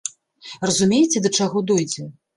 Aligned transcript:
Разумееце 0.69 1.23
да 1.27 1.33
чаго 1.41 1.63
дойдзе?! 1.73 2.11